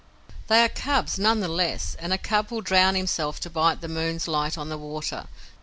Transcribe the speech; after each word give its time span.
"They 0.47 0.63
are 0.63 0.67
cubs 0.67 1.19
none 1.19 1.41
the 1.41 1.47
less; 1.47 1.95
and 1.99 2.11
a 2.11 2.17
cub 2.17 2.49
will 2.49 2.61
drown 2.61 2.95
himself 2.95 3.39
to 3.41 3.51
bite 3.51 3.81
the 3.81 3.87
moon's 3.87 4.27
light 4.27 4.57
on 4.57 4.69
the 4.69 4.77
water. 4.79 5.27